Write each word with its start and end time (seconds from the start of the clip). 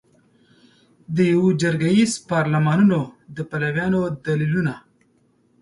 د 1.15 1.17
یوه 1.33 1.49
جرګه 1.61 1.89
ایز 1.95 2.11
پارلمانونو 2.31 2.99
د 3.35 3.37
پلویانو 3.49 4.01
دلیلونه 4.25 4.73